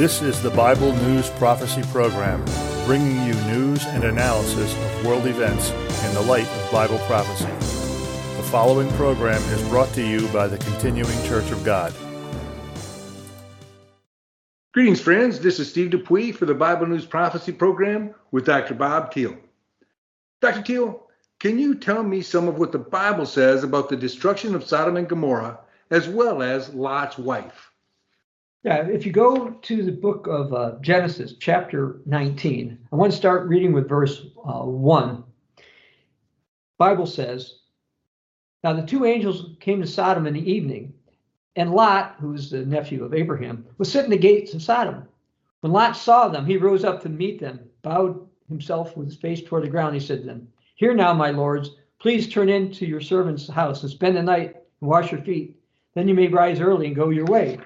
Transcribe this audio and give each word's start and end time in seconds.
This 0.00 0.22
is 0.22 0.42
the 0.42 0.48
Bible 0.48 0.94
News 0.94 1.28
Prophecy 1.28 1.82
Program, 1.92 2.42
bringing 2.86 3.22
you 3.26 3.34
news 3.52 3.84
and 3.84 4.02
analysis 4.02 4.74
of 4.74 5.06
world 5.06 5.26
events 5.26 5.72
in 6.06 6.14
the 6.14 6.22
light 6.22 6.46
of 6.46 6.72
Bible 6.72 6.96
prophecy. 7.00 7.44
The 8.38 8.48
following 8.48 8.88
program 8.92 9.42
is 9.52 9.60
brought 9.68 9.92
to 9.92 10.02
you 10.02 10.26
by 10.28 10.46
the 10.46 10.56
Continuing 10.56 11.22
Church 11.24 11.50
of 11.50 11.62
God. 11.64 11.92
Greetings, 14.72 15.02
friends. 15.02 15.38
This 15.38 15.60
is 15.60 15.68
Steve 15.68 15.90
Dupuie 15.90 16.34
for 16.34 16.46
the 16.46 16.54
Bible 16.54 16.86
News 16.86 17.04
Prophecy 17.04 17.52
Program 17.52 18.14
with 18.30 18.46
Dr. 18.46 18.72
Bob 18.72 19.12
Thiel. 19.12 19.36
Dr. 20.40 20.62
Thiel, 20.62 21.08
can 21.40 21.58
you 21.58 21.74
tell 21.74 22.02
me 22.02 22.22
some 22.22 22.48
of 22.48 22.58
what 22.58 22.72
the 22.72 22.78
Bible 22.78 23.26
says 23.26 23.64
about 23.64 23.90
the 23.90 23.98
destruction 23.98 24.54
of 24.54 24.66
Sodom 24.66 24.96
and 24.96 25.10
Gomorrah, 25.10 25.60
as 25.90 26.08
well 26.08 26.42
as 26.42 26.72
Lot's 26.72 27.18
wife? 27.18 27.69
Yeah, 28.62 28.86
if 28.88 29.06
you 29.06 29.12
go 29.12 29.52
to 29.52 29.82
the 29.82 29.92
book 29.92 30.26
of 30.26 30.52
uh, 30.52 30.72
Genesis, 30.82 31.32
chapter 31.40 32.02
19, 32.04 32.78
I 32.92 32.96
want 32.96 33.10
to 33.10 33.16
start 33.16 33.48
reading 33.48 33.72
with 33.72 33.88
verse 33.88 34.26
uh, 34.44 34.64
1. 34.64 35.24
Bible 36.76 37.06
says, 37.06 37.60
Now 38.62 38.74
the 38.74 38.86
two 38.86 39.06
angels 39.06 39.56
came 39.60 39.80
to 39.80 39.86
Sodom 39.86 40.26
in 40.26 40.34
the 40.34 40.50
evening, 40.50 40.92
and 41.56 41.72
Lot, 41.72 42.16
who 42.20 42.32
was 42.32 42.50
the 42.50 42.66
nephew 42.66 43.02
of 43.02 43.14
Abraham, 43.14 43.64
was 43.78 43.90
sitting 43.90 44.12
at 44.12 44.20
the 44.20 44.28
gates 44.28 44.52
of 44.52 44.62
Sodom. 44.62 45.08
When 45.60 45.72
Lot 45.72 45.96
saw 45.96 46.28
them, 46.28 46.44
he 46.44 46.58
rose 46.58 46.84
up 46.84 47.00
to 47.02 47.08
meet 47.08 47.40
them, 47.40 47.60
bowed 47.80 48.28
himself 48.50 48.94
with 48.94 49.06
his 49.06 49.16
face 49.16 49.42
toward 49.42 49.64
the 49.64 49.70
ground. 49.70 49.94
He 49.94 50.00
said 50.00 50.20
to 50.20 50.26
them, 50.26 50.46
Here 50.74 50.92
now, 50.92 51.14
my 51.14 51.30
lords, 51.30 51.76
please 51.98 52.28
turn 52.28 52.50
into 52.50 52.84
your 52.84 53.00
servant's 53.00 53.48
house 53.48 53.80
and 53.82 53.90
spend 53.90 54.18
the 54.18 54.22
night 54.22 54.56
and 54.82 54.90
wash 54.90 55.12
your 55.12 55.22
feet. 55.22 55.56
Then 55.94 56.08
you 56.08 56.14
may 56.14 56.28
rise 56.28 56.60
early 56.60 56.88
and 56.88 56.96
go 56.96 57.08
your 57.08 57.24
way. 57.24 57.58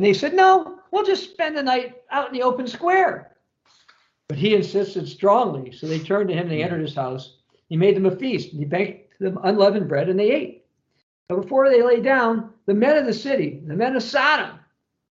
And 0.00 0.06
they 0.06 0.14
said, 0.14 0.32
No, 0.32 0.78
we'll 0.90 1.04
just 1.04 1.30
spend 1.30 1.58
the 1.58 1.62
night 1.62 2.04
out 2.10 2.28
in 2.28 2.32
the 2.32 2.42
open 2.42 2.66
square. 2.66 3.36
But 4.28 4.38
he 4.38 4.54
insisted 4.54 5.06
strongly. 5.06 5.72
So 5.72 5.86
they 5.86 5.98
turned 5.98 6.30
to 6.30 6.34
him 6.34 6.44
and 6.44 6.50
they 6.50 6.62
entered 6.62 6.80
his 6.80 6.94
house. 6.94 7.36
He 7.68 7.76
made 7.76 7.96
them 7.96 8.06
a 8.06 8.16
feast. 8.16 8.52
And 8.52 8.60
he 8.60 8.64
baked 8.64 9.18
them 9.18 9.38
unleavened 9.42 9.90
bread 9.90 10.08
and 10.08 10.18
they 10.18 10.30
ate. 10.30 10.64
But 11.28 11.42
before 11.42 11.68
they 11.68 11.82
lay 11.82 12.00
down, 12.00 12.48
the 12.64 12.72
men 12.72 12.96
of 12.96 13.04
the 13.04 13.12
city, 13.12 13.60
the 13.66 13.74
men 13.74 13.94
of 13.94 14.02
Sodom, 14.02 14.58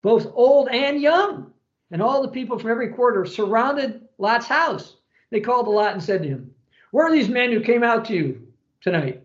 both 0.02 0.30
old 0.34 0.68
and 0.68 1.00
young, 1.00 1.52
and 1.90 2.00
all 2.00 2.22
the 2.22 2.28
people 2.28 2.56
from 2.56 2.70
every 2.70 2.90
quarter 2.90 3.26
surrounded 3.26 4.06
Lot's 4.18 4.46
house. 4.46 4.98
They 5.30 5.40
called 5.40 5.66
to 5.66 5.70
Lot 5.70 5.94
and 5.94 6.02
said 6.02 6.22
to 6.22 6.28
him, 6.28 6.54
Where 6.92 7.06
are 7.06 7.12
these 7.12 7.28
men 7.28 7.50
who 7.50 7.60
came 7.60 7.82
out 7.82 8.04
to 8.04 8.14
you 8.14 8.46
tonight? 8.80 9.20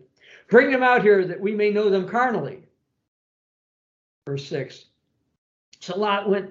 Bring 0.50 0.72
them 0.72 0.82
out 0.82 1.02
here 1.02 1.24
that 1.24 1.40
we 1.40 1.54
may 1.54 1.70
know 1.70 1.88
them 1.88 2.08
carnally. 2.08 2.64
Verse 4.26 4.44
6 4.48 4.86
so 5.82 5.98
went 6.28 6.50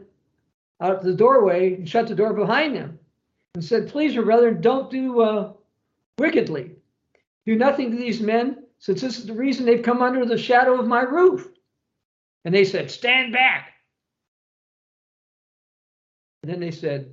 out 0.81 0.97
of 0.97 1.03
the 1.03 1.13
doorway 1.13 1.75
and 1.75 1.87
shut 1.87 2.07
the 2.07 2.15
door 2.15 2.33
behind 2.33 2.75
him 2.75 2.99
and 3.53 3.63
said, 3.63 3.87
Please, 3.87 4.13
your 4.13 4.25
brother, 4.25 4.51
don't 4.51 4.91
do 4.91 5.21
uh, 5.21 5.53
wickedly. 6.17 6.71
Do 7.45 7.55
nothing 7.55 7.91
to 7.91 7.97
these 7.97 8.19
men, 8.19 8.63
since 8.79 8.99
this 8.99 9.17
is 9.17 9.25
the 9.25 9.33
reason 9.33 9.65
they've 9.65 9.83
come 9.83 10.01
under 10.01 10.25
the 10.25 10.37
shadow 10.37 10.79
of 10.79 10.87
my 10.87 11.01
roof. 11.01 11.47
And 12.43 12.53
they 12.53 12.65
said, 12.65 12.91
Stand 12.91 13.31
back. 13.31 13.71
And 16.43 16.51
then 16.51 16.59
they 16.59 16.71
said, 16.71 17.11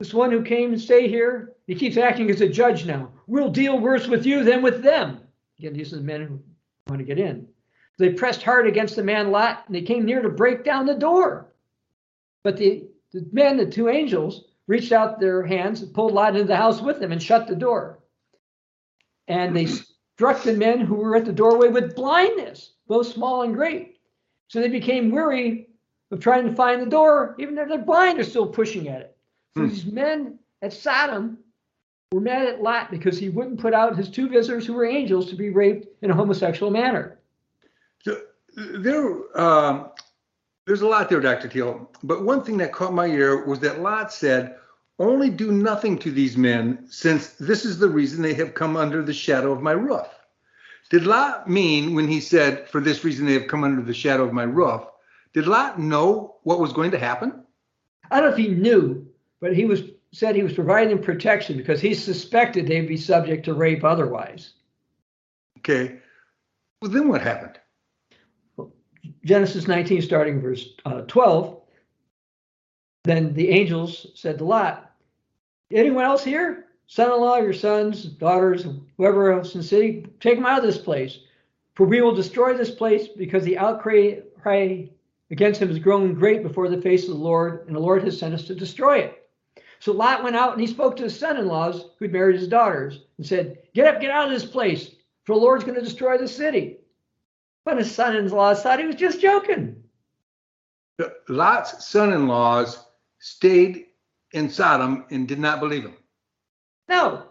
This 0.00 0.12
one 0.12 0.32
who 0.32 0.42
came 0.42 0.72
and 0.72 0.80
stay 0.80 1.06
here, 1.06 1.52
he 1.68 1.74
keeps 1.76 1.96
acting 1.96 2.30
as 2.30 2.40
a 2.40 2.48
judge 2.48 2.84
now. 2.84 3.12
We'll 3.28 3.50
deal 3.50 3.78
worse 3.78 4.08
with 4.08 4.26
you 4.26 4.42
than 4.42 4.60
with 4.60 4.82
them. 4.82 5.20
Again, 5.58 5.74
these 5.74 5.92
are 5.92 5.96
the 5.96 6.02
men 6.02 6.26
who 6.26 6.40
want 6.88 6.98
to 6.98 7.04
get 7.04 7.18
in. 7.18 7.46
They 7.98 8.10
pressed 8.10 8.42
hard 8.42 8.66
against 8.66 8.96
the 8.96 9.02
man 9.02 9.30
Lot, 9.30 9.64
and 9.66 9.74
they 9.74 9.82
came 9.82 10.04
near 10.04 10.20
to 10.20 10.28
break 10.28 10.64
down 10.64 10.86
the 10.86 10.94
door. 10.94 11.52
But 12.42 12.56
the, 12.56 12.88
the 13.12 13.26
men, 13.32 13.56
the 13.56 13.66
two 13.66 13.88
angels, 13.88 14.44
reached 14.66 14.92
out 14.92 15.18
their 15.18 15.44
hands 15.44 15.82
and 15.82 15.94
pulled 15.94 16.12
Lot 16.12 16.34
into 16.34 16.46
the 16.46 16.56
house 16.56 16.80
with 16.80 17.00
them 17.00 17.12
and 17.12 17.22
shut 17.22 17.46
the 17.46 17.54
door. 17.54 18.00
And 19.28 19.56
they 19.56 19.66
struck 19.66 20.42
the 20.42 20.52
men 20.52 20.80
who 20.80 20.96
were 20.96 21.16
at 21.16 21.24
the 21.24 21.32
doorway 21.32 21.68
with 21.68 21.96
blindness, 21.96 22.72
both 22.86 23.06
small 23.06 23.42
and 23.42 23.54
great. 23.54 23.96
So 24.48 24.60
they 24.60 24.68
became 24.68 25.10
weary 25.10 25.68
of 26.10 26.20
trying 26.20 26.46
to 26.46 26.54
find 26.54 26.80
the 26.80 26.86
door, 26.86 27.34
even 27.38 27.58
if 27.58 27.68
they're 27.68 27.78
blind, 27.78 28.18
they're 28.18 28.24
still 28.24 28.46
pushing 28.46 28.88
at 28.88 29.00
it. 29.00 29.16
So 29.56 29.62
hmm. 29.62 29.68
these 29.68 29.86
men 29.86 30.38
at 30.62 30.72
Sodom 30.72 31.38
were 32.12 32.20
mad 32.20 32.46
at 32.46 32.62
Lot 32.62 32.90
because 32.90 33.18
he 33.18 33.28
wouldn't 33.28 33.60
put 33.60 33.74
out 33.74 33.96
his 33.96 34.08
two 34.08 34.28
visitors 34.28 34.66
who 34.66 34.74
were 34.74 34.86
angels 34.86 35.28
to 35.30 35.36
be 35.36 35.50
raped 35.50 35.88
in 36.02 36.10
a 36.10 36.14
homosexual 36.14 36.70
manner. 36.70 37.18
So 38.06 38.20
there, 38.54 39.36
um, 39.36 39.90
there's 40.64 40.82
a 40.82 40.86
lot 40.86 41.08
there, 41.08 41.20
Dr. 41.20 41.48
Thiel. 41.48 41.90
But 42.04 42.22
one 42.22 42.44
thing 42.44 42.56
that 42.58 42.72
caught 42.72 42.94
my 42.94 43.06
ear 43.06 43.44
was 43.44 43.58
that 43.60 43.80
Lot 43.80 44.12
said, 44.12 44.54
"Only 45.00 45.28
do 45.28 45.50
nothing 45.50 45.98
to 45.98 46.12
these 46.12 46.36
men, 46.36 46.86
since 46.88 47.30
this 47.30 47.64
is 47.64 47.80
the 47.80 47.88
reason 47.88 48.22
they 48.22 48.34
have 48.34 48.54
come 48.54 48.76
under 48.76 49.02
the 49.02 49.12
shadow 49.12 49.50
of 49.50 49.60
my 49.60 49.72
roof." 49.72 50.06
Did 50.88 51.04
Lot 51.04 51.50
mean 51.50 51.96
when 51.96 52.06
he 52.06 52.20
said, 52.20 52.68
"For 52.68 52.80
this 52.80 53.02
reason 53.02 53.26
they 53.26 53.32
have 53.32 53.48
come 53.48 53.64
under 53.64 53.82
the 53.82 53.92
shadow 53.92 54.22
of 54.22 54.32
my 54.32 54.44
roof"? 54.44 54.82
Did 55.32 55.48
Lot 55.48 55.80
know 55.80 56.36
what 56.44 56.60
was 56.60 56.72
going 56.72 56.92
to 56.92 56.98
happen? 57.00 57.42
I 58.12 58.20
don't 58.20 58.30
know 58.30 58.36
if 58.36 58.38
he 58.38 58.54
knew, 58.54 59.04
but 59.40 59.52
he 59.52 59.64
was 59.64 59.82
said 60.12 60.36
he 60.36 60.44
was 60.44 60.52
providing 60.52 60.90
them 60.90 61.04
protection 61.04 61.56
because 61.56 61.80
he 61.80 61.92
suspected 61.92 62.68
they'd 62.68 62.86
be 62.86 62.96
subject 62.96 63.46
to 63.46 63.54
rape 63.54 63.82
otherwise. 63.82 64.52
Okay. 65.58 65.98
Well, 66.80 66.92
then 66.92 67.08
what 67.08 67.20
happened? 67.20 67.58
Genesis 69.24 69.66
19, 69.66 70.02
starting 70.02 70.40
verse 70.40 70.74
uh, 70.84 71.02
12. 71.02 71.60
Then 73.04 73.34
the 73.34 73.50
angels 73.50 74.06
said 74.14 74.38
to 74.38 74.44
Lot, 74.44 74.92
Anyone 75.70 76.04
else 76.04 76.24
here? 76.24 76.66
Son 76.88 77.10
in 77.10 77.20
law, 77.20 77.38
your 77.38 77.52
sons, 77.52 78.04
daughters, 78.04 78.66
whoever 78.96 79.32
else 79.32 79.54
in 79.54 79.60
the 79.60 79.66
city, 79.66 80.06
take 80.20 80.36
them 80.36 80.46
out 80.46 80.58
of 80.58 80.64
this 80.64 80.78
place. 80.78 81.18
For 81.74 81.86
we 81.86 82.00
will 82.00 82.14
destroy 82.14 82.56
this 82.56 82.70
place 82.70 83.08
because 83.08 83.44
the 83.44 83.58
outcry 83.58 84.20
against 85.30 85.60
him 85.60 85.68
has 85.68 85.78
grown 85.78 86.14
great 86.14 86.42
before 86.42 86.68
the 86.68 86.80
face 86.80 87.04
of 87.04 87.10
the 87.10 87.22
Lord, 87.22 87.66
and 87.66 87.74
the 87.74 87.80
Lord 87.80 88.04
has 88.04 88.18
sent 88.18 88.34
us 88.34 88.44
to 88.44 88.54
destroy 88.54 88.98
it. 88.98 89.28
So 89.80 89.92
Lot 89.92 90.22
went 90.22 90.36
out 90.36 90.52
and 90.52 90.60
he 90.60 90.66
spoke 90.66 90.96
to 90.96 91.02
his 91.02 91.18
son 91.18 91.36
in 91.36 91.46
laws 91.46 91.86
who'd 91.98 92.12
married 92.12 92.36
his 92.36 92.48
daughters 92.48 93.00
and 93.18 93.26
said, 93.26 93.58
Get 93.74 93.86
up, 93.86 94.00
get 94.00 94.10
out 94.10 94.26
of 94.26 94.32
this 94.32 94.48
place, 94.48 94.92
for 95.24 95.34
the 95.34 95.40
Lord's 95.40 95.64
going 95.64 95.74
to 95.74 95.82
destroy 95.84 96.16
the 96.16 96.28
city. 96.28 96.78
But 97.66 97.78
his 97.78 97.92
son-in-law 97.92 98.54
thought 98.54 98.78
he 98.78 98.86
was 98.86 98.94
just 98.94 99.20
joking. 99.20 99.82
Lot's 101.28 101.84
son-in-laws 101.84 102.78
stayed 103.18 103.86
in 104.32 104.48
Sodom 104.48 105.04
and 105.10 105.26
did 105.26 105.40
not 105.40 105.58
believe 105.58 105.82
him. 105.82 105.96
No. 106.88 107.24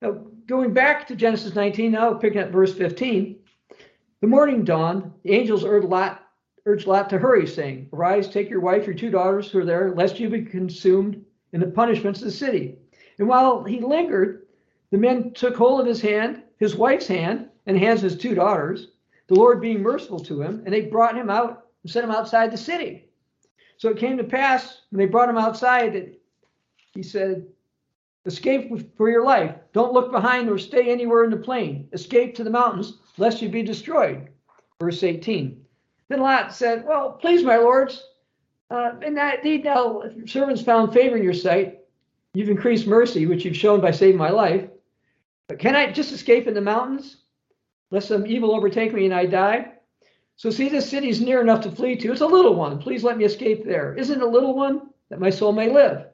Now, 0.00 0.24
going 0.46 0.72
back 0.72 1.06
to 1.08 1.14
Genesis 1.14 1.54
19, 1.54 1.92
now 1.92 2.14
picking 2.14 2.40
up 2.40 2.50
verse 2.50 2.72
15. 2.72 3.38
The 4.22 4.26
morning 4.26 4.64
dawned, 4.64 5.12
the 5.22 5.32
angels 5.32 5.66
urged 5.66 5.86
Lot, 5.86 6.26
urged 6.64 6.86
Lot 6.86 7.10
to 7.10 7.18
hurry, 7.18 7.46
saying, 7.46 7.90
Arise, 7.92 8.30
take 8.30 8.48
your 8.48 8.60
wife, 8.60 8.86
your 8.86 8.94
two 8.94 9.10
daughters 9.10 9.50
who 9.50 9.58
are 9.58 9.66
there, 9.66 9.94
lest 9.94 10.18
you 10.18 10.30
be 10.30 10.46
consumed 10.46 11.22
in 11.52 11.60
the 11.60 11.66
punishments 11.66 12.20
of 12.20 12.26
the 12.26 12.32
city. 12.32 12.78
And 13.18 13.28
while 13.28 13.64
he 13.64 13.80
lingered, 13.80 14.46
the 14.90 14.98
men 14.98 15.32
took 15.34 15.56
hold 15.56 15.80
of 15.80 15.86
his 15.86 16.00
hand, 16.00 16.42
his 16.58 16.74
wife's 16.74 17.06
hand, 17.06 17.50
and 17.66 17.76
hands 17.76 18.02
of 18.02 18.10
his 18.10 18.18
two 18.18 18.34
daughters, 18.34 18.92
the 19.28 19.34
Lord 19.34 19.60
being 19.60 19.82
merciful 19.82 20.20
to 20.20 20.42
him, 20.42 20.62
and 20.64 20.72
they 20.72 20.82
brought 20.82 21.16
him 21.16 21.30
out 21.30 21.66
and 21.82 21.90
set 21.90 22.04
him 22.04 22.10
outside 22.10 22.50
the 22.50 22.56
city. 22.56 23.08
So 23.78 23.90
it 23.90 23.98
came 23.98 24.16
to 24.16 24.24
pass 24.24 24.82
when 24.90 24.98
they 24.98 25.06
brought 25.06 25.28
him 25.28 25.38
outside 25.38 25.92
that 25.94 26.18
he 26.94 27.02
said, 27.02 27.46
Escape 28.24 28.72
for 28.96 29.08
your 29.08 29.24
life. 29.24 29.54
Don't 29.72 29.92
look 29.92 30.10
behind 30.10 30.48
or 30.48 30.58
stay 30.58 30.90
anywhere 30.90 31.22
in 31.24 31.30
the 31.30 31.36
plain. 31.36 31.88
Escape 31.92 32.34
to 32.34 32.44
the 32.44 32.50
mountains, 32.50 32.98
lest 33.18 33.40
you 33.40 33.48
be 33.48 33.62
destroyed. 33.62 34.28
Verse 34.80 35.02
18. 35.04 35.64
Then 36.08 36.20
Lot 36.20 36.52
said, 36.52 36.84
Well, 36.84 37.12
please, 37.12 37.44
my 37.44 37.56
lords, 37.56 38.02
uh, 38.70 38.92
in 39.04 39.14
that 39.14 39.44
deed 39.44 39.64
now, 39.64 40.00
if 40.00 40.16
your 40.16 40.26
servants 40.26 40.62
found 40.62 40.92
favor 40.92 41.16
in 41.16 41.22
your 41.22 41.34
sight, 41.34 41.80
you've 42.34 42.48
increased 42.48 42.86
mercy, 42.86 43.26
which 43.26 43.44
you've 43.44 43.56
shown 43.56 43.80
by 43.80 43.92
saving 43.92 44.16
my 44.18 44.30
life. 44.30 44.68
But 45.46 45.60
can 45.60 45.76
I 45.76 45.92
just 45.92 46.12
escape 46.12 46.48
in 46.48 46.54
the 46.54 46.60
mountains? 46.60 47.18
Lest 47.90 48.08
some 48.08 48.26
evil 48.26 48.54
overtake 48.54 48.92
me 48.92 49.04
and 49.04 49.14
I 49.14 49.26
die. 49.26 49.72
So 50.36 50.50
see, 50.50 50.68
this 50.68 50.88
city 50.88 51.08
is 51.08 51.20
near 51.20 51.40
enough 51.40 51.62
to 51.62 51.70
flee 51.70 51.96
to. 51.96 52.12
It's 52.12 52.20
a 52.20 52.26
little 52.26 52.54
one. 52.54 52.78
Please 52.78 53.02
let 53.02 53.16
me 53.16 53.24
escape 53.24 53.64
there. 53.64 53.94
Isn't 53.94 54.20
it 54.20 54.24
a 54.24 54.30
little 54.30 54.54
one 54.54 54.90
that 55.08 55.20
my 55.20 55.30
soul 55.30 55.52
may 55.52 55.70
live? 55.70 56.06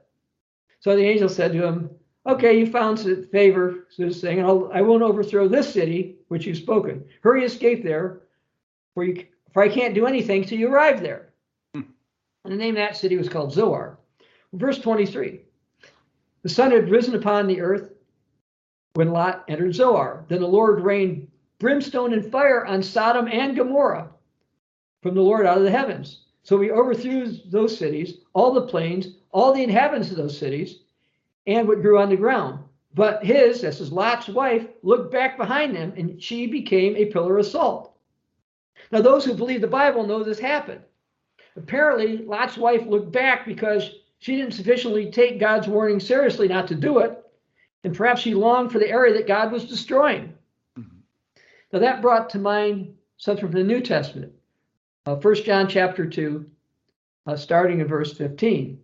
So 0.80 0.94
the 0.94 1.04
angel 1.04 1.28
said 1.28 1.52
to 1.52 1.66
him, 1.66 1.90
Okay, 2.24 2.56
you 2.56 2.66
found 2.66 3.00
favor, 3.30 3.88
so 3.90 4.04
this 4.04 4.20
thing, 4.20 4.38
and 4.38 4.46
I'll, 4.46 4.70
I 4.72 4.80
won't 4.80 5.02
overthrow 5.02 5.48
this 5.48 5.72
city 5.72 6.18
which 6.28 6.46
you've 6.46 6.56
spoken. 6.56 7.04
Hurry, 7.20 7.44
escape 7.44 7.82
there, 7.82 8.20
for 8.94 9.04
you, 9.04 9.26
for 9.52 9.62
I 9.62 9.68
can't 9.68 9.94
do 9.94 10.06
anything 10.06 10.44
till 10.44 10.58
you 10.58 10.72
arrive 10.72 11.00
there. 11.00 11.32
Hmm. 11.74 11.82
And 12.44 12.52
the 12.52 12.56
name 12.56 12.76
of 12.76 12.76
that 12.76 12.96
city 12.96 13.16
was 13.16 13.28
called 13.28 13.52
Zoar. 13.52 13.98
Verse 14.52 14.78
23. 14.78 15.40
The 16.42 16.48
sun 16.48 16.70
had 16.70 16.90
risen 16.90 17.16
upon 17.16 17.48
the 17.48 17.60
earth 17.60 17.90
when 18.94 19.10
Lot 19.10 19.44
entered 19.48 19.74
Zoar. 19.74 20.24
Then 20.28 20.40
the 20.40 20.46
Lord 20.46 20.80
rained 20.80 21.28
brimstone 21.62 22.12
and 22.12 22.30
fire 22.30 22.66
on 22.66 22.82
Sodom 22.82 23.28
and 23.28 23.54
Gomorrah 23.56 24.10
from 25.00 25.14
the 25.14 25.22
Lord 25.22 25.46
out 25.46 25.58
of 25.58 25.62
the 25.62 25.70
heavens. 25.70 26.24
So 26.42 26.60
he 26.60 26.72
overthrew 26.72 27.32
those 27.46 27.78
cities, 27.78 28.18
all 28.32 28.52
the 28.52 28.66
plains, 28.66 29.06
all 29.30 29.54
the 29.54 29.62
inhabitants 29.62 30.10
of 30.10 30.16
those 30.16 30.36
cities, 30.36 30.80
and 31.46 31.68
what 31.68 31.80
grew 31.80 32.00
on 32.00 32.08
the 32.08 32.16
ground. 32.16 32.64
But 32.94 33.24
his, 33.24 33.60
this 33.60 33.80
is 33.80 33.92
Lot's 33.92 34.28
wife, 34.28 34.66
looked 34.82 35.12
back 35.12 35.38
behind 35.38 35.74
them, 35.74 35.92
and 35.96 36.20
she 36.20 36.48
became 36.48 36.96
a 36.96 37.06
pillar 37.06 37.38
of 37.38 37.46
salt. 37.46 37.94
Now, 38.90 39.00
those 39.00 39.24
who 39.24 39.32
believe 39.32 39.60
the 39.60 39.68
Bible 39.68 40.04
know 40.04 40.24
this 40.24 40.40
happened. 40.40 40.80
Apparently, 41.56 42.18
Lot's 42.18 42.58
wife 42.58 42.84
looked 42.86 43.12
back 43.12 43.46
because 43.46 43.88
she 44.18 44.34
didn't 44.34 44.54
sufficiently 44.54 45.12
take 45.12 45.38
God's 45.38 45.68
warning 45.68 46.00
seriously 46.00 46.48
not 46.48 46.66
to 46.68 46.74
do 46.74 46.98
it, 46.98 47.24
and 47.84 47.94
perhaps 47.94 48.20
she 48.20 48.34
longed 48.34 48.72
for 48.72 48.80
the 48.80 48.90
area 48.90 49.14
that 49.14 49.28
God 49.28 49.52
was 49.52 49.64
destroying. 49.64 50.34
Now, 51.72 51.78
that 51.78 52.02
brought 52.02 52.28
to 52.30 52.38
mind 52.38 52.94
something 53.16 53.46
from 53.46 53.52
the 53.52 53.64
New 53.64 53.80
Testament. 53.80 54.32
Uh, 55.06 55.16
1 55.16 55.34
John 55.36 55.66
chapter 55.68 56.04
2, 56.06 56.44
uh, 57.26 57.36
starting 57.36 57.80
in 57.80 57.86
verse 57.86 58.12
15. 58.12 58.78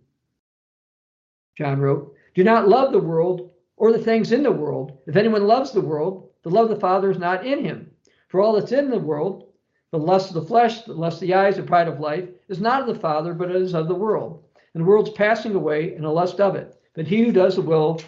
John 1.55 1.79
wrote, 1.79 2.15
Do 2.33 2.43
not 2.43 2.67
love 2.67 2.91
the 2.91 2.99
world 2.99 3.51
or 3.77 3.91
the 3.91 3.99
things 3.99 4.31
in 4.31 4.41
the 4.41 4.51
world. 4.51 4.97
If 5.05 5.15
anyone 5.15 5.45
loves 5.45 5.71
the 5.71 5.81
world, 5.81 6.29
the 6.41 6.49
love 6.49 6.69
of 6.69 6.71
the 6.71 6.81
Father 6.81 7.11
is 7.11 7.19
not 7.19 7.45
in 7.45 7.63
him. 7.63 7.91
For 8.27 8.41
all 8.41 8.53
that's 8.53 8.71
in 8.71 8.89
the 8.89 8.99
world, 8.99 9.51
the 9.91 9.99
lust 9.99 10.29
of 10.29 10.35
the 10.35 10.47
flesh, 10.47 10.81
the 10.81 10.93
lust 10.93 11.21
of 11.21 11.27
the 11.27 11.33
eyes, 11.35 11.57
the 11.57 11.63
pride 11.63 11.87
of 11.87 11.99
life, 11.99 12.27
is 12.47 12.59
not 12.59 12.81
of 12.81 12.87
the 12.87 12.99
Father, 12.99 13.33
but 13.33 13.55
is 13.55 13.75
of 13.75 13.87
the 13.87 13.95
world. 13.95 14.43
And 14.73 14.81
the 14.81 14.87
world's 14.87 15.11
passing 15.11 15.53
away 15.53 15.93
and 15.93 16.03
the 16.03 16.09
lust 16.09 16.39
of 16.39 16.55
it. 16.55 16.75
But 16.95 17.07
he 17.07 17.23
who 17.23 17.31
does 17.31 17.55
the 17.55 17.61
will 17.61 18.01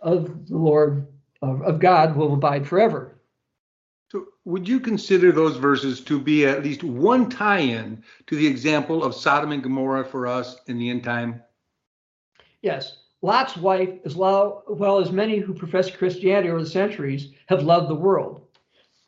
of 0.00 0.48
the 0.48 0.56
Lord, 0.56 1.06
of, 1.40 1.62
of 1.62 1.80
God, 1.80 2.14
will 2.14 2.34
abide 2.34 2.66
forever. 2.66 3.16
So, 4.12 4.26
would 4.44 4.68
you 4.68 4.78
consider 4.78 5.32
those 5.32 5.56
verses 5.56 6.02
to 6.02 6.20
be 6.20 6.44
at 6.44 6.62
least 6.62 6.84
one 6.84 7.30
tie 7.30 7.60
in 7.60 8.04
to 8.26 8.36
the 8.36 8.46
example 8.46 9.02
of 9.02 9.14
Sodom 9.14 9.52
and 9.52 9.62
Gomorrah 9.62 10.04
for 10.04 10.26
us 10.26 10.56
in 10.66 10.76
the 10.76 10.90
end 10.90 11.02
time? 11.02 11.42
Yes. 12.60 12.98
Lot's 13.22 13.56
wife, 13.56 13.88
as 14.04 14.14
well 14.14 15.00
as 15.00 15.10
many 15.10 15.38
who 15.38 15.54
profess 15.54 15.90
Christianity 15.90 16.50
over 16.50 16.60
the 16.60 16.68
centuries, 16.68 17.28
have 17.46 17.62
loved 17.62 17.88
the 17.88 17.94
world. 17.94 18.42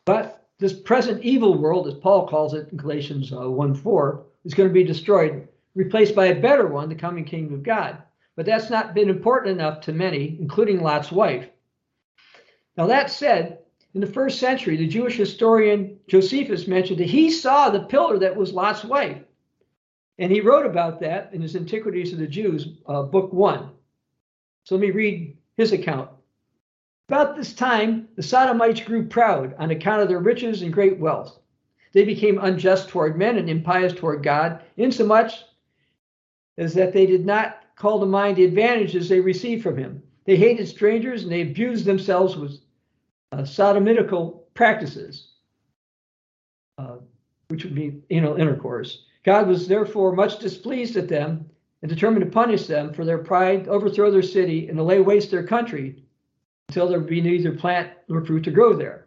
But 0.07 0.47
this 0.59 0.73
present 0.73 1.23
evil 1.23 1.59
world, 1.59 1.87
as 1.87 1.93
Paul 1.93 2.27
calls 2.27 2.55
it 2.55 2.71
in 2.71 2.79
Galatians 2.79 3.31
uh, 3.31 3.51
1 3.51 3.75
4, 3.75 4.25
is 4.47 4.55
going 4.55 4.71
to 4.71 4.73
be 4.73 4.85
destroyed, 4.85 5.47
replaced 5.75 6.15
by 6.15 6.29
a 6.29 6.41
better 6.41 6.67
one, 6.67 6.89
the 6.89 6.95
coming 6.95 7.27
kingdom 7.27 7.53
of 7.53 7.63
God. 7.63 7.99
But 8.37 8.47
that's 8.47 8.71
not 8.71 8.95
been 8.95 9.11
important 9.11 9.61
enough 9.61 9.83
to 9.83 9.93
many, 9.93 10.39
including 10.41 10.81
Lot's 10.81 11.13
wife. 11.13 11.47
Now, 12.79 12.87
that 12.87 13.11
said, 13.11 13.59
in 13.95 14.01
the 14.01 14.07
first 14.09 14.41
century, 14.41 14.77
the 14.77 14.89
Jewish 14.89 15.17
historian 15.17 15.99
Josephus 16.09 16.67
mentioned 16.67 16.99
that 16.99 17.09
he 17.09 17.31
saw 17.31 17.71
the 17.71 17.85
pillar 17.85 18.19
that 18.19 18.35
was 18.35 18.53
Lot's 18.53 18.85
wife. 18.85 19.19
And 20.19 20.33
he 20.33 20.41
wrote 20.41 20.67
about 20.67 21.01
that 21.01 21.31
in 21.33 21.41
his 21.41 21.55
Antiquities 21.55 22.13
of 22.13 22.19
the 22.19 22.27
Jews, 22.27 22.69
uh, 22.87 23.03
book 23.03 23.33
one. 23.33 23.71
So 24.65 24.75
let 24.75 24.83
me 24.83 24.91
read 24.91 25.37
his 25.57 25.73
account. 25.73 26.11
About 27.09 27.37
this 27.37 27.53
time, 27.53 28.09
the 28.17 28.23
Sodomites 28.23 28.81
grew 28.81 29.07
proud 29.07 29.55
on 29.59 29.71
account 29.71 30.03
of 30.03 30.09
their 30.09 30.21
riches 30.21 30.63
and 30.63 30.73
great 30.73 30.99
wealth. 30.99 31.39
They 31.93 32.05
became 32.05 32.39
unjust 32.39 32.89
toward 32.89 33.17
men 33.17 33.37
and 33.37 33.49
impious 33.49 33.93
toward 33.93 34.25
God, 34.25 34.63
insomuch 34.77 35.33
as 36.59 36.75
that 36.75 36.93
they 36.93 37.07
did 37.07 37.25
not 37.25 37.61
call 37.77 38.01
to 38.01 38.07
mind 38.07 38.37
the 38.37 38.45
advantages 38.45 39.09
they 39.09 39.21
received 39.21 39.63
from 39.63 39.77
him. 39.77 40.03
They 40.25 40.37
hated 40.37 40.67
strangers 40.67 41.23
and 41.23 41.31
they 41.31 41.43
abused 41.43 41.85
themselves 41.85 42.37
with 42.37 42.59
uh, 43.35 43.43
sodomitical 43.43 44.43
practices, 44.55 45.33
uh, 46.79 46.97
which 47.49 47.65
would 47.65 47.75
be 47.75 48.01
anal 48.11 48.37
intercourse. 48.37 49.07
God 49.25 49.49
was 49.49 49.67
therefore 49.67 50.15
much 50.15 50.39
displeased 50.39 50.97
at 50.97 51.09
them 51.09 51.51
and 51.83 51.89
determined 51.89 52.25
to 52.25 52.31
punish 52.31 52.67
them 52.67 52.93
for 52.93 53.05
their 53.05 53.19
pride, 53.19 53.67
overthrow 53.67 54.11
their 54.11 54.23
city, 54.23 54.69
and 54.69 54.77
to 54.77 54.85
lay 54.85 55.01
waste 55.01 55.31
their 55.31 55.47
country 55.47 56.05
until 56.69 56.89
there 56.89 57.01
be 57.01 57.21
neither 57.21 57.53
plant 57.53 57.91
nor 58.09 58.25
fruit 58.25 58.45
to 58.45 58.51
grow 58.53 58.73
there. 58.73 59.07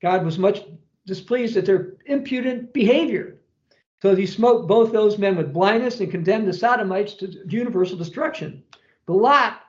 God 0.00 0.24
was 0.24 0.38
much 0.38 0.62
displeased 1.06 1.56
at 1.56 1.66
their 1.66 1.94
impudent 2.06 2.72
behavior. 2.72 3.38
So 4.00 4.14
he 4.14 4.26
smote 4.26 4.68
both 4.68 4.92
those 4.92 5.18
men 5.18 5.36
with 5.36 5.52
blindness 5.52 6.00
and 6.00 6.10
condemned 6.10 6.46
the 6.46 6.52
Sodomites 6.52 7.14
to 7.14 7.44
universal 7.48 7.96
destruction. 7.96 8.62
But 9.06 9.14
Lot, 9.14 9.60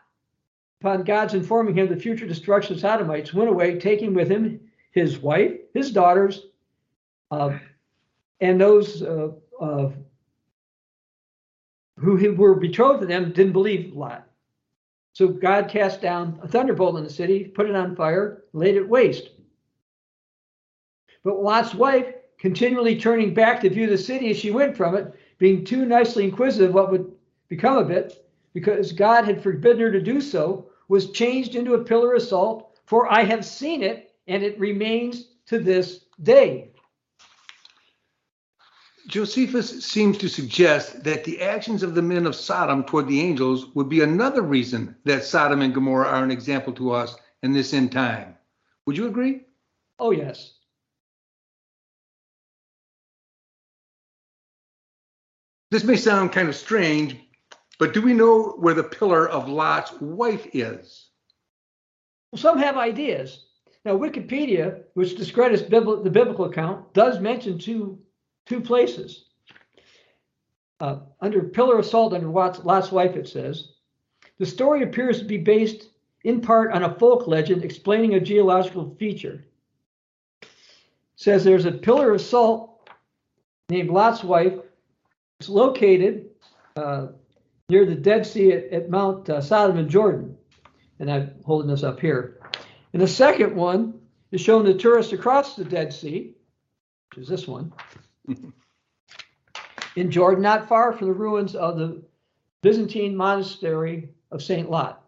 upon 0.82 1.04
God's 1.04 1.34
informing 1.34 1.76
him 1.76 1.88
the 1.88 1.96
future 1.96 2.28
destruction 2.28 2.76
of 2.76 2.80
Sodomites, 2.80 3.34
went 3.34 3.50
away, 3.50 3.80
taking 3.80 4.14
with 4.14 4.30
him 4.30 4.60
his 4.92 5.20
wife, 5.20 5.54
his 5.74 5.92
daughters, 5.92 6.48
uh, 7.32 7.58
and 8.40 8.62
those 8.62 9.02
uh, 9.02 9.30
uh, 9.60 9.90
who 11.98 12.34
were 12.36 12.56
betrothed 12.56 13.02
to 13.02 13.08
them 13.08 13.32
didn't 13.32 13.54
believe 13.54 13.96
Lot. 13.96 14.28
So 15.14 15.28
God 15.28 15.68
cast 15.68 16.00
down 16.00 16.40
a 16.44 16.48
thunderbolt 16.48 16.98
in 16.98 17.04
the 17.04 17.10
city, 17.10 17.46
put 17.46 17.68
it 17.68 17.76
on 17.76 17.96
fire, 17.96 18.44
laid 18.54 18.76
it 18.76 18.88
waste. 18.88 19.32
But 21.24 21.42
Lot's 21.42 21.74
wife, 21.74 22.14
continually 22.38 23.00
turning 23.00 23.34
back 23.34 23.62
to 23.62 23.70
view 23.70 23.88
the 23.88 23.98
city 23.98 24.30
as 24.30 24.38
she 24.38 24.52
went 24.52 24.78
from 24.78 24.96
it, 24.96 25.12
being 25.40 25.66
too 25.66 25.86
nicely 25.86 26.24
inquisitive 26.24 26.74
what 26.74 26.92
would 26.92 27.12
become 27.50 27.78
of 27.78 27.90
it, 27.90 28.27
because 28.54 28.92
God 28.92 29.26
had 29.26 29.42
forbidden 29.42 29.82
her 29.82 29.92
to 29.92 30.02
do 30.02 30.22
so, 30.22 30.70
was 30.88 31.12
changed 31.12 31.56
into 31.56 31.74
a 31.74 31.84
pillar 31.84 32.14
of 32.14 32.22
salt, 32.22 32.78
for 32.86 33.12
I 33.12 33.24
have 33.24 33.46
seen 33.46 33.84
it, 33.84 34.16
and 34.28 34.44
it 34.44 34.60
remains 34.60 35.30
to 35.48 35.60
this 35.60 36.06
day. 36.24 36.72
Josephus 39.08 39.86
seems 39.86 40.18
to 40.18 40.28
suggest 40.28 41.04
that 41.06 41.24
the 41.24 41.42
actions 41.42 41.82
of 41.82 41.96
the 41.96 42.02
men 42.02 42.26
of 42.26 42.36
Sodom 42.36 42.84
toward 42.84 43.08
the 43.08 43.22
angels 43.22 43.68
would 43.74 43.88
be 43.88 44.02
another 44.02 44.42
reason 44.42 44.98
that 45.06 45.24
Sodom 45.24 45.62
and 45.62 45.74
Gomorrah 45.74 46.10
are 46.10 46.24
an 46.24 46.32
example 46.32 46.74
to 46.74 46.92
us 46.92 47.16
in 47.42 47.54
this 47.54 47.74
end 47.74 47.94
time. 47.94 48.36
Would 48.86 48.98
you 48.98 49.08
agree? 49.08 49.46
Oh, 49.98 50.12
yes. 50.12 50.56
This 55.72 55.84
may 55.84 55.96
sound 55.96 56.34
kind 56.34 56.50
of 56.50 56.56
strange, 56.56 57.16
but 57.78 57.94
do 57.94 58.02
we 58.02 58.14
know 58.14 58.56
where 58.58 58.74
the 58.74 58.84
pillar 58.84 59.28
of 59.28 59.48
Lot's 59.48 59.92
wife 60.00 60.48
is? 60.54 61.10
Well, 62.32 62.42
some 62.42 62.58
have 62.58 62.78
ideas. 62.78 63.46
Now, 63.86 63.98
Wikipedia, 63.98 64.84
which 64.96 65.16
discredits 65.16 65.62
the 65.62 66.10
biblical 66.12 66.46
account, 66.46 66.94
does 66.94 67.20
mention 67.20 67.58
two 67.58 68.00
two 68.46 68.62
places. 68.62 69.26
Uh, 70.80 71.00
under 71.22 71.44
Pillar 71.44 71.80
of 71.80 71.86
Salt, 71.86 72.14
under 72.14 72.28
Lot's, 72.28 72.64
Lot's 72.64 72.92
wife, 72.92 73.16
it 73.16 73.28
says, 73.28 73.74
the 74.38 74.46
story 74.46 74.84
appears 74.84 75.20
to 75.20 75.26
be 75.26 75.38
based 75.38 75.90
in 76.24 76.40
part 76.42 76.72
on 76.72 76.84
a 76.84 76.96
folk 76.96 77.28
legend 77.28 77.64
explaining 77.64 78.14
a 78.14 78.20
geological 78.20 78.96
feature. 79.00 79.46
It 80.42 80.50
says 81.16 81.44
there's 81.44 81.66
a 81.66 81.72
pillar 81.72 82.14
of 82.14 82.22
salt 82.22 82.90
named 83.70 83.90
Lot's 83.90 84.24
wife. 84.24 84.54
It's 85.40 85.50
located 85.50 86.28
uh, 86.76 87.08
near 87.70 87.86
the 87.86 87.96
Dead 87.96 88.26
Sea 88.26 88.54
at, 88.54 88.72
at 88.72 88.90
Mount 88.90 89.30
uh, 89.30 89.42
Sodom 89.42 89.78
and 89.78 89.90
Jordan. 89.90 90.38
And 91.00 91.12
I'm 91.12 91.36
holding 91.46 91.70
this 91.70 91.84
up 91.84 92.00
here. 92.00 92.40
And 92.94 93.02
the 93.02 93.08
second 93.08 93.56
one 93.56 94.00
is 94.32 94.40
showing 94.42 94.66
the 94.66 94.74
tourists 94.74 95.14
across 95.14 95.56
the 95.56 95.66
Dead 95.66 95.92
Sea, 95.92 96.34
which 97.10 97.24
is 97.24 97.30
this 97.30 97.48
one 97.48 97.74
in 99.96 100.10
Jordan, 100.10 100.42
not 100.42 100.70
far 100.70 100.94
from 100.94 101.08
the 101.08 101.14
ruins 101.14 101.56
of 101.56 101.78
the 101.78 102.02
Byzantine 102.62 103.16
monastery 103.16 104.10
of 104.32 104.42
St. 104.42 104.70
Lot. 104.70 105.04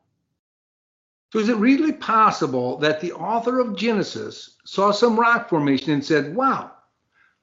So, 1.32 1.40
is 1.40 1.50
it 1.50 1.58
really 1.58 1.94
possible 1.94 2.78
that 2.78 3.00
the 3.00 3.14
author 3.14 3.60
of 3.60 3.76
Genesis 3.76 4.58
saw 4.66 4.92
some 4.92 5.20
rock 5.20 5.48
formation 5.48 5.94
and 5.94 6.04
said, 6.04 6.36
Wow, 6.36 6.72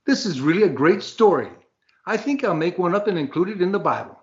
this 0.07 0.27
is 0.27 0.41
really 0.41 0.65
a 0.65 0.69
great 0.69 1.03
story. 1.03 1.51
I 2.05 2.17
think 2.17 2.45
I'll 2.45 2.55
make 2.55 2.79
one 2.79 2.95
up 2.95 3.07
and 3.07 3.19
include 3.19 3.49
it 3.51 3.63
in 3.63 3.73
the 3.73 3.79
Bible? 3.79 4.16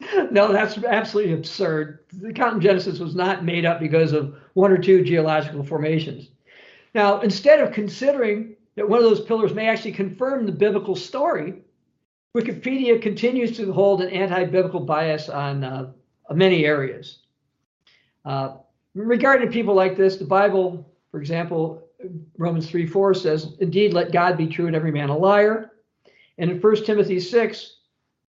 No, 0.30 0.52
that's 0.52 0.78
absolutely 0.78 1.34
absurd. 1.34 2.00
The 2.12 2.28
account 2.28 2.56
in 2.56 2.60
Genesis 2.60 2.98
was 2.98 3.14
not 3.14 3.44
made 3.44 3.64
up 3.64 3.80
because 3.80 4.12
of 4.12 4.34
one 4.54 4.72
or 4.72 4.78
two 4.78 5.04
geological 5.04 5.62
formations. 5.62 6.30
Now, 6.94 7.20
instead 7.20 7.60
of 7.60 7.72
considering 7.72 8.56
that 8.76 8.88
one 8.88 8.98
of 8.98 9.04
those 9.04 9.20
pillars 9.20 9.54
may 9.54 9.68
actually 9.68 9.92
confirm 9.92 10.46
the 10.46 10.52
biblical 10.52 10.96
story, 10.96 11.62
Wikipedia 12.36 13.00
continues 13.00 13.56
to 13.56 13.72
hold 13.72 14.00
an 14.00 14.10
anti 14.10 14.44
biblical 14.44 14.80
bias 14.80 15.28
on 15.28 15.64
uh, 15.64 15.92
many 16.30 16.64
areas. 16.64 17.18
Uh, 18.24 18.56
regarding 18.94 19.50
people 19.50 19.74
like 19.74 19.96
this, 19.96 20.16
the 20.16 20.24
Bible, 20.24 20.92
for 21.10 21.20
example, 21.20 21.88
Romans 22.38 22.70
3 22.70 22.86
4 22.86 23.14
says, 23.14 23.56
Indeed, 23.60 23.92
let 23.92 24.12
God 24.12 24.36
be 24.36 24.46
true 24.46 24.66
and 24.66 24.76
every 24.76 24.92
man 24.92 25.08
a 25.08 25.16
liar. 25.16 25.72
And 26.38 26.50
in 26.50 26.60
1 26.60 26.84
Timothy 26.84 27.20
6, 27.20 27.76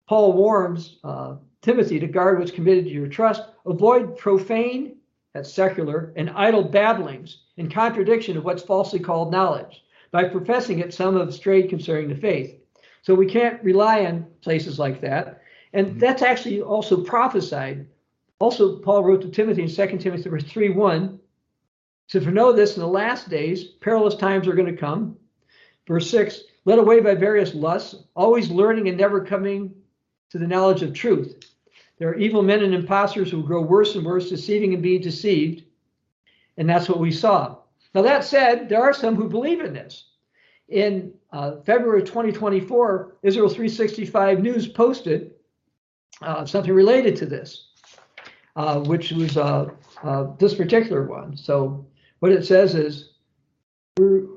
Paul 0.07 0.33
warns 0.33 0.97
uh, 1.03 1.35
Timothy 1.63 1.99
to 1.99 2.07
guard 2.07 2.37
what's 2.37 2.51
committed 2.51 2.85
to 2.85 2.91
your 2.91 3.07
trust, 3.07 3.41
avoid 3.65 4.17
profane, 4.17 4.97
that's 5.33 5.51
secular, 5.51 6.13
and 6.15 6.29
idle 6.31 6.63
babblings 6.63 7.39
in 7.57 7.69
contradiction 7.69 8.37
of 8.37 8.43
what's 8.43 8.61
falsely 8.61 8.99
called 8.99 9.31
knowledge 9.31 9.83
by 10.13 10.23
professing 10.23 10.79
it, 10.79 10.93
some 10.93 11.17
have 11.17 11.33
strayed 11.33 11.69
concerning 11.69 12.07
the 12.07 12.15
faith. 12.15 12.55
So 13.01 13.15
we 13.15 13.25
can't 13.25 13.61
rely 13.63 14.05
on 14.05 14.27
places 14.41 14.77
like 14.77 15.01
that. 15.01 15.41
And 15.73 15.87
mm-hmm. 15.87 15.99
that's 15.99 16.21
actually 16.21 16.61
also 16.61 17.03
prophesied. 17.03 17.87
Also, 18.39 18.77
Paul 18.77 19.03
wrote 19.03 19.21
to 19.23 19.29
Timothy 19.29 19.63
in 19.63 19.67
2 19.69 19.97
Timothy 19.97 20.29
3 20.29 20.69
1. 20.69 21.19
So 22.07 22.21
for 22.21 22.29
know 22.29 22.53
this 22.53 22.75
in 22.75 22.81
the 22.81 22.87
last 22.87 23.27
days, 23.29 23.63
perilous 23.63 24.15
times 24.15 24.47
are 24.47 24.53
going 24.53 24.73
to 24.73 24.79
come. 24.79 25.17
Verse 25.87 26.09
6 26.11 26.41
led 26.65 26.79
away 26.79 27.01
by 27.01 27.15
various 27.15 27.53
lusts, 27.53 28.03
always 28.15 28.49
learning 28.49 28.87
and 28.87 28.97
never 28.97 29.25
coming 29.25 29.73
to 30.29 30.37
the 30.37 30.47
knowledge 30.47 30.81
of 30.81 30.93
truth. 30.93 31.52
There 31.97 32.09
are 32.09 32.15
evil 32.15 32.41
men 32.41 32.63
and 32.63 32.73
impostors 32.73 33.31
who 33.31 33.43
grow 33.43 33.61
worse 33.61 33.95
and 33.95 34.05
worse, 34.05 34.29
deceiving 34.29 34.73
and 34.73 34.83
being 34.83 35.01
deceived. 35.01 35.63
And 36.57 36.69
that's 36.69 36.89
what 36.89 36.99
we 36.99 37.11
saw. 37.11 37.57
Now, 37.93 38.01
that 38.01 38.23
said, 38.23 38.69
there 38.69 38.81
are 38.81 38.93
some 38.93 39.15
who 39.15 39.29
believe 39.29 39.61
in 39.61 39.73
this. 39.73 40.09
In 40.69 41.13
uh, 41.31 41.57
February 41.65 42.03
2024, 42.03 43.17
Israel365 43.23 44.41
News 44.41 44.67
posted 44.67 45.31
uh, 46.21 46.45
something 46.45 46.73
related 46.73 47.15
to 47.17 47.25
this, 47.25 47.67
uh, 48.55 48.79
which 48.79 49.11
was 49.11 49.37
uh, 49.37 49.69
uh, 50.03 50.27
this 50.39 50.55
particular 50.55 51.03
one. 51.03 51.35
So, 51.37 51.85
what 52.19 52.31
it 52.31 52.45
says 52.45 52.75
is 52.75 53.13
we're, 53.97 54.27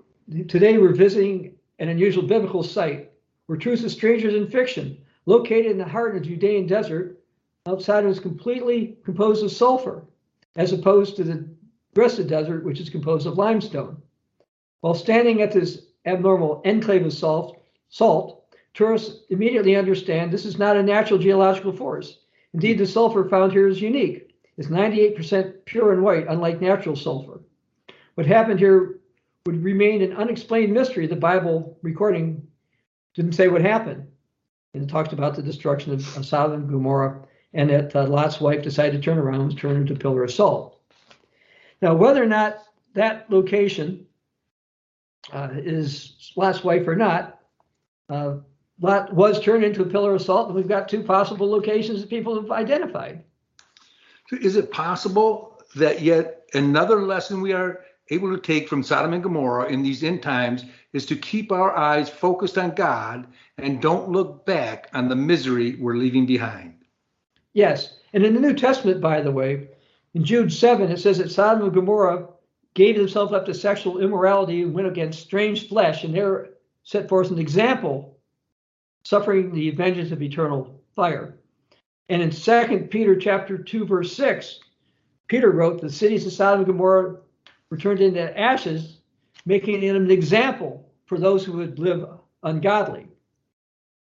today 0.48 0.76
we're 0.76 0.92
visiting 0.92 1.54
an 1.78 1.88
unusual 1.88 2.24
biblical 2.24 2.62
site 2.62 3.12
where 3.46 3.58
truth 3.58 3.84
is 3.84 3.92
strangers 3.92 4.34
in 4.34 4.48
fiction, 4.48 4.98
located 5.26 5.66
in 5.66 5.78
the 5.78 5.84
heart 5.84 6.16
of 6.16 6.22
the 6.22 6.28
Judean 6.28 6.66
desert. 6.66 7.15
Outside 7.66 8.04
was 8.04 8.20
completely 8.20 8.96
composed 9.04 9.44
of 9.44 9.50
sulfur, 9.50 10.04
as 10.54 10.72
opposed 10.72 11.16
to 11.16 11.24
the 11.24 11.48
rest 11.96 12.18
of 12.18 12.24
the 12.24 12.30
desert, 12.30 12.64
which 12.64 12.80
is 12.80 12.88
composed 12.88 13.26
of 13.26 13.38
limestone. 13.38 14.00
While 14.80 14.94
standing 14.94 15.42
at 15.42 15.52
this 15.52 15.86
abnormal 16.04 16.62
enclave 16.64 17.04
of 17.04 17.12
salt, 17.12 17.60
salt, 17.88 18.44
tourists 18.74 19.24
immediately 19.30 19.74
understand 19.74 20.30
this 20.30 20.44
is 20.44 20.58
not 20.58 20.76
a 20.76 20.82
natural 20.82 21.18
geological 21.18 21.72
force. 21.72 22.20
Indeed, 22.54 22.78
the 22.78 22.86
sulfur 22.86 23.28
found 23.28 23.52
here 23.52 23.66
is 23.66 23.82
unique. 23.82 24.34
It's 24.56 24.68
98% 24.68 25.64
pure 25.64 25.92
and 25.92 26.02
white, 26.02 26.26
unlike 26.28 26.60
natural 26.60 26.96
sulfur. 26.96 27.40
What 28.14 28.26
happened 28.26 28.60
here 28.60 29.00
would 29.44 29.62
remain 29.62 30.02
an 30.02 30.12
unexplained 30.12 30.72
mystery. 30.72 31.06
The 31.06 31.16
Bible 31.16 31.78
recording 31.82 32.46
didn't 33.14 33.34
say 33.34 33.48
what 33.48 33.60
happened. 33.62 34.06
And 34.72 34.84
It 34.84 34.88
talks 34.88 35.12
about 35.12 35.34
the 35.34 35.42
destruction 35.42 35.92
of, 35.92 36.16
of 36.16 36.24
Sodom 36.24 36.62
and 36.62 36.70
Gomorrah, 36.70 37.25
and 37.56 37.70
that 37.70 37.96
uh, 37.96 38.06
Lot's 38.06 38.38
wife 38.38 38.62
decided 38.62 39.00
to 39.00 39.04
turn 39.04 39.18
around 39.18 39.40
and 39.40 39.58
turn 39.58 39.76
into 39.76 39.94
a 39.94 39.96
pillar 39.96 40.22
of 40.22 40.30
salt. 40.30 40.78
Now, 41.80 41.94
whether 41.94 42.22
or 42.22 42.26
not 42.26 42.58
that 42.92 43.30
location 43.30 44.06
uh, 45.32 45.48
is 45.54 46.32
Lot's 46.36 46.62
wife 46.62 46.86
or 46.86 46.94
not, 46.94 47.40
uh, 48.10 48.36
Lot 48.78 49.12
was 49.14 49.40
turned 49.40 49.64
into 49.64 49.82
a 49.82 49.86
pillar 49.86 50.14
of 50.14 50.22
salt, 50.22 50.48
and 50.48 50.54
we've 50.54 50.68
got 50.68 50.86
two 50.86 51.02
possible 51.02 51.50
locations 51.50 52.02
that 52.02 52.10
people 52.10 52.34
have 52.34 52.50
identified. 52.50 53.24
So 54.28 54.36
Is 54.36 54.56
it 54.56 54.70
possible 54.70 55.58
that 55.76 56.02
yet 56.02 56.46
another 56.52 57.02
lesson 57.02 57.40
we 57.40 57.54
are 57.54 57.84
able 58.10 58.34
to 58.36 58.40
take 58.40 58.68
from 58.68 58.82
Sodom 58.82 59.14
and 59.14 59.22
Gomorrah 59.22 59.68
in 59.68 59.82
these 59.82 60.04
end 60.04 60.22
times 60.22 60.64
is 60.92 61.06
to 61.06 61.16
keep 61.16 61.50
our 61.50 61.74
eyes 61.74 62.10
focused 62.10 62.58
on 62.58 62.74
God 62.74 63.26
and 63.56 63.80
don't 63.80 64.10
look 64.10 64.44
back 64.44 64.88
on 64.92 65.08
the 65.08 65.16
misery 65.16 65.76
we're 65.76 65.96
leaving 65.96 66.26
behind? 66.26 66.75
Yes. 67.56 67.96
And 68.12 68.22
in 68.22 68.34
the 68.34 68.40
New 68.40 68.52
Testament, 68.52 69.00
by 69.00 69.22
the 69.22 69.32
way, 69.32 69.68
in 70.12 70.22
Jude 70.22 70.52
7, 70.52 70.90
it 70.90 70.98
says 70.98 71.16
that 71.16 71.30
Sodom 71.30 71.62
and 71.62 71.72
Gomorrah 71.72 72.28
gave 72.74 72.98
themselves 72.98 73.32
up 73.32 73.46
to 73.46 73.54
sexual 73.54 73.98
immorality 73.98 74.60
and 74.60 74.74
went 74.74 74.88
against 74.88 75.22
strange 75.22 75.66
flesh, 75.66 76.04
and 76.04 76.14
there 76.14 76.50
set 76.82 77.08
forth 77.08 77.30
an 77.30 77.38
example, 77.38 78.18
suffering 79.04 79.54
the 79.54 79.70
vengeance 79.70 80.12
of 80.12 80.20
eternal 80.20 80.82
fire. 80.94 81.38
And 82.10 82.20
in 82.20 82.30
2 82.30 82.88
Peter 82.90 83.16
chapter 83.16 83.56
2, 83.56 83.86
verse 83.86 84.14
6, 84.14 84.60
Peter 85.26 85.50
wrote, 85.50 85.80
The 85.80 85.88
cities 85.88 86.26
of 86.26 86.34
Sodom 86.34 86.60
and 86.60 86.66
Gomorrah 86.66 87.16
were 87.70 87.78
turned 87.78 88.00
into 88.00 88.38
ashes, 88.38 88.98
making 89.46 89.80
them 89.80 89.96
an 89.96 90.10
example 90.10 90.92
for 91.06 91.16
those 91.16 91.42
who 91.42 91.54
would 91.54 91.78
live 91.78 92.06
ungodly. 92.42 93.08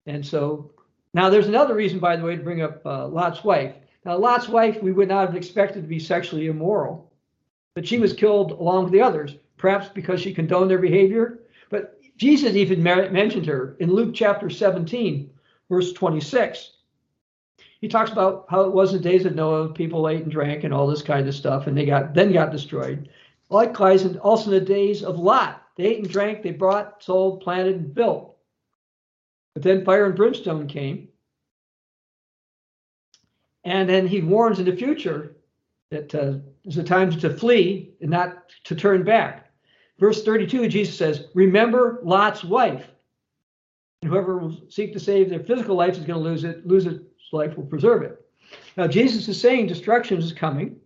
And 0.07 0.25
so 0.25 0.71
now 1.13 1.29
there's 1.29 1.49
another 1.49 1.75
reason, 1.75 1.99
by 1.99 2.17
the 2.17 2.25
way, 2.25 2.37
to 2.37 2.43
bring 2.43 2.63
up 2.63 2.85
uh, 2.87 3.07
Lot's 3.07 3.43
wife. 3.43 3.75
Now, 4.05 4.17
Lot's 4.17 4.49
wife, 4.49 4.83
we 4.83 4.93
would 4.93 5.09
not 5.09 5.27
have 5.27 5.37
expected 5.37 5.83
to 5.83 5.89
be 5.89 5.99
sexually 5.99 6.47
immoral, 6.47 7.13
but 7.75 7.87
she 7.87 7.99
was 7.99 8.13
killed 8.13 8.53
along 8.53 8.85
with 8.85 8.93
the 8.93 9.03
others, 9.03 9.37
perhaps 9.59 9.89
because 9.89 10.21
she 10.21 10.33
condoned 10.33 10.71
their 10.71 10.79
behavior. 10.79 11.41
But 11.69 12.01
Jesus 12.17 12.55
even 12.55 12.83
mentioned 12.83 13.47
her 13.47 13.77
in 13.81 13.93
Luke 13.93 14.15
chapter 14.15 14.49
17, 14.49 15.31
verse 15.69 15.93
26. 15.93 16.77
He 17.81 17.89
talks 17.89 18.13
about 18.13 18.47
how 18.49 18.63
it 18.63 18.73
was 18.73 18.93
in 18.93 19.03
the 19.03 19.09
days 19.09 19.25
of 19.25 19.35
Noah, 19.35 19.71
people 19.71 20.09
ate 20.09 20.23
and 20.23 20.31
drank 20.31 20.65
and 20.65 20.73
all 20.73 20.87
this 20.87 21.03
kind 21.03 21.27
of 21.27 21.35
stuff, 21.35 21.67
and 21.67 21.77
they 21.77 21.87
got 21.87 22.15
then 22.15 22.33
got 22.33 22.53
destroyed. 22.53 23.09
Likewise, 23.49 24.05
and 24.05 24.19
also 24.19 24.51
in 24.51 24.59
the 24.59 24.65
days 24.65 25.03
of 25.03 25.19
Lot, 25.19 25.63
they 25.77 25.85
ate 25.85 25.99
and 25.99 26.09
drank, 26.09 26.43
they 26.43 26.53
brought, 26.53 27.03
sold, 27.03 27.41
planted, 27.41 27.77
and 27.77 27.95
built. 27.95 28.37
But 29.55 29.63
then 29.63 29.85
fire 29.85 30.07
and 30.07 30.17
brimstone 30.17 30.69
came 30.69 31.09
and 33.65 33.89
then 33.89 34.07
he 34.07 34.23
warns 34.23 34.59
in 34.59 34.65
the 34.65 34.77
future 34.77 35.37
that 35.91 36.15
uh, 36.15 36.35
there's 36.65 36.79
a 36.79 36.85
time 36.85 37.11
to 37.11 37.31
flee 37.31 37.93
and 38.01 38.11
not 38.11 38.51
to 38.65 38.75
turn 38.75 39.03
back. 39.03 39.51
Verse 39.99 40.25
32, 40.25 40.69
Jesus 40.69 40.97
says, 40.97 41.27
Remember 41.35 42.01
Lot's 42.03 42.45
wife. 42.45 42.87
And 44.03 44.11
whoever 44.11 44.39
will 44.39 44.57
seek 44.71 44.95
to 44.95 45.01
save 45.01 45.29
their 45.29 45.41
physical 45.41 45.77
life 45.77 45.93
is 45.93 46.05
going 46.05 46.23
to 46.23 46.29
lose 46.29 46.45
it, 46.45 46.67
lose 46.67 46.87
its 46.87 47.05
life 47.33 47.57
will 47.57 47.67
preserve 47.67 48.03
it. 48.03 48.25
Now, 48.77 48.87
Jesus 48.87 49.29
is 49.29 49.39
saying 49.39 49.67
destruction 49.67 50.19
is 50.19 50.33
coming. 50.33 50.77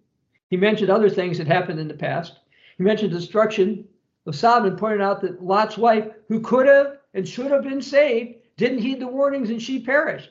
He 0.51 0.57
mentioned 0.57 0.91
other 0.91 1.09
things 1.09 1.39
that 1.39 1.47
happened 1.47 1.79
in 1.79 1.87
the 1.87 1.95
past. 1.95 2.41
He 2.77 2.83
mentioned 2.83 3.13
destruction 3.13 3.87
of 4.27 4.35
Sodom 4.35 4.67
and 4.67 4.79
pointed 4.79 5.01
out 5.01 5.21
that 5.21 5.45
Lot's 5.45 5.79
wife, 5.79 6.09
who 6.29 6.41
could 6.41 6.67
have 6.67 6.99
and 7.13 7.29
should 7.29 7.53
have 7.53 7.63
been 7.63 7.81
saved, 7.81 8.35
didn't 8.57 8.79
heed 8.79 9.01
the 9.01 9.07
warnings 9.07 9.51
and 9.51 9.61
she 9.61 9.81
perished. 9.81 10.31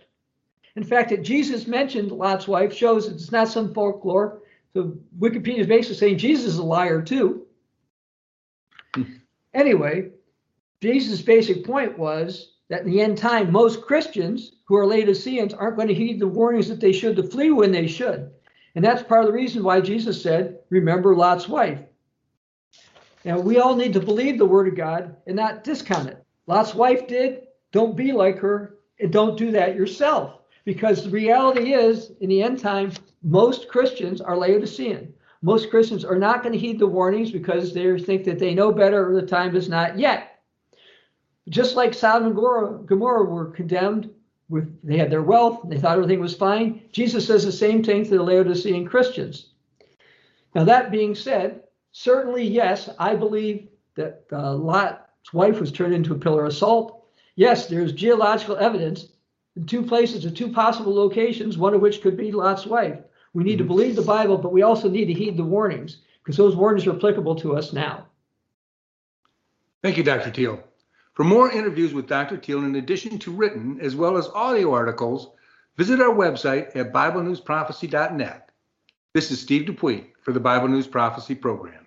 In 0.75 0.83
fact, 0.83 1.09
that 1.09 1.23
Jesus 1.23 1.67
mentioned 1.67 2.11
Lot's 2.11 2.47
wife 2.47 2.73
shows 2.73 3.07
it's 3.07 3.31
not 3.31 3.47
some 3.47 3.73
folklore. 3.73 4.41
So 4.73 4.97
Wikipedia 5.19 5.59
is 5.59 5.67
basically 5.67 5.97
saying 5.97 6.17
Jesus 6.17 6.53
is 6.53 6.57
a 6.57 6.63
liar 6.63 7.01
too. 7.01 7.45
Anyway, 9.55 10.09
Jesus' 10.81 11.21
basic 11.21 11.63
point 11.63 11.95
was 11.95 12.53
that 12.69 12.81
in 12.81 12.89
the 12.89 13.01
end 13.01 13.19
time, 13.19 13.51
most 13.51 13.83
Christians 13.83 14.53
who 14.65 14.75
are 14.75 14.87
Laodiceans 14.87 15.53
aren't 15.53 15.75
going 15.75 15.89
to 15.89 15.93
heed 15.93 16.19
the 16.19 16.27
warnings 16.27 16.67
that 16.69 16.79
they 16.79 16.91
should 16.91 17.15
to 17.17 17.23
flee 17.23 17.51
when 17.51 17.71
they 17.71 17.85
should. 17.85 18.31
And 18.75 18.83
that's 18.83 19.03
part 19.03 19.21
of 19.21 19.27
the 19.27 19.33
reason 19.33 19.63
why 19.63 19.79
Jesus 19.79 20.21
said, 20.21 20.57
Remember 20.71 21.15
Lot's 21.15 21.47
wife. 21.47 21.79
Now, 23.23 23.39
we 23.39 23.59
all 23.59 23.75
need 23.75 23.93
to 23.93 23.99
believe 23.99 24.37
the 24.37 24.45
word 24.45 24.67
of 24.67 24.75
God 24.75 25.15
and 25.27 25.35
not 25.35 25.63
discount 25.63 26.09
it. 26.09 26.23
Lot's 26.47 26.73
wife 26.73 27.07
did. 27.07 27.43
Don't 27.73 27.97
be 27.97 28.13
like 28.13 28.37
her 28.39 28.77
and 28.99 29.11
don't 29.11 29.37
do 29.37 29.51
that 29.51 29.75
yourself. 29.75 30.39
Because 30.63 31.03
the 31.03 31.09
reality 31.09 31.73
is, 31.73 32.11
in 32.21 32.29
the 32.29 32.41
end 32.41 32.59
time, 32.59 32.93
most 33.21 33.67
Christians 33.67 34.21
are 34.21 34.37
Laodicean. 34.37 35.13
Most 35.41 35.69
Christians 35.69 36.05
are 36.05 36.17
not 36.17 36.41
going 36.41 36.53
to 36.53 36.59
heed 36.59 36.79
the 36.79 36.87
warnings 36.87 37.31
because 37.31 37.73
they 37.73 37.99
think 37.99 38.23
that 38.23 38.39
they 38.39 38.53
know 38.53 38.71
better 38.71 39.09
or 39.09 39.19
the 39.19 39.27
time 39.27 39.53
is 39.57 39.67
not 39.67 39.99
yet. 39.99 40.39
Just 41.49 41.75
like 41.75 41.93
Sodom 41.93 42.27
and 42.27 42.35
Gomorrah, 42.87 43.25
were 43.25 43.51
condemned, 43.51 44.09
with 44.47 44.73
they 44.83 44.97
had 44.97 45.11
their 45.11 45.21
wealth, 45.23 45.61
they 45.65 45.77
thought 45.77 45.97
everything 45.97 46.21
was 46.21 46.35
fine. 46.35 46.83
Jesus 46.93 47.27
says 47.27 47.43
the 47.43 47.51
same 47.51 47.83
thing 47.83 48.05
to 48.05 48.11
the 48.11 48.23
Laodicean 48.23 48.87
Christians. 48.87 49.49
Now, 50.55 50.63
that 50.63 50.91
being 50.91 51.15
said, 51.15 51.63
certainly, 51.91 52.45
yes, 52.45 52.89
I 52.99 53.15
believe 53.15 53.67
that 53.95 54.23
uh, 54.31 54.53
Lot's 54.53 55.33
wife 55.33 55.59
was 55.59 55.71
turned 55.71 55.93
into 55.93 56.13
a 56.13 56.17
pillar 56.17 56.45
of 56.45 56.53
salt. 56.53 57.02
Yes, 57.35 57.67
there's 57.67 57.93
geological 57.93 58.57
evidence 58.57 59.07
in 59.55 59.65
two 59.65 59.83
places, 59.83 60.25
in 60.25 60.33
two 60.33 60.51
possible 60.51 60.93
locations, 60.93 61.57
one 61.57 61.73
of 61.73 61.81
which 61.81 62.01
could 62.01 62.17
be 62.17 62.31
Lot's 62.31 62.65
wife. 62.65 62.99
We 63.33 63.43
need 63.43 63.57
to 63.57 63.63
mm-hmm. 63.63 63.67
believe 63.67 63.95
the 63.95 64.01
Bible, 64.01 64.37
but 64.37 64.53
we 64.53 64.61
also 64.61 64.89
need 64.89 65.05
to 65.05 65.13
heed 65.13 65.37
the 65.37 65.43
warnings 65.43 65.97
because 66.23 66.37
those 66.37 66.55
warnings 66.55 66.87
are 66.87 66.95
applicable 66.95 67.35
to 67.35 67.55
us 67.55 67.73
now. 67.73 68.05
Thank 69.81 69.97
you, 69.97 70.03
Dr. 70.03 70.31
Thiel. 70.31 70.63
For 71.13 71.23
more 71.23 71.51
interviews 71.51 71.93
with 71.93 72.07
Dr. 72.07 72.37
Thiel, 72.37 72.63
in 72.63 72.75
addition 72.75 73.19
to 73.19 73.31
written 73.31 73.79
as 73.81 73.95
well 73.95 74.17
as 74.17 74.27
audio 74.29 74.73
articles, 74.73 75.31
visit 75.77 75.99
our 75.99 76.13
website 76.13 76.75
at 76.75 76.93
BibleNewsProphecy.net. 76.93 78.49
This 79.13 79.29
is 79.29 79.41
Steve 79.41 79.67
Dupuie 79.67 80.07
for 80.23 80.31
the 80.31 80.39
Bible 80.39 80.67
News 80.67 80.87
Prophecy 80.87 81.35
Program. 81.35 81.82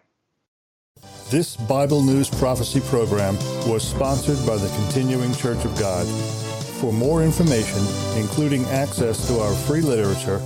This 1.28 1.56
Bible 1.56 2.02
News 2.02 2.30
Prophecy 2.30 2.80
Program 2.80 3.36
was 3.68 3.82
sponsored 3.82 4.38
by 4.46 4.54
the 4.56 4.68
Continuing 4.76 5.34
Church 5.34 5.64
of 5.64 5.76
God. 5.76 6.06
For 6.80 6.92
more 6.92 7.24
information, 7.24 7.84
including 8.16 8.64
access 8.66 9.26
to 9.26 9.40
our 9.40 9.52
free 9.52 9.80
literature, 9.80 10.40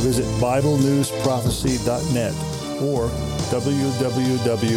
visit 0.00 0.24
BibleNewsProphecy.net 0.40 2.32
or 2.82 3.10
www.ccog.org. 3.50 4.72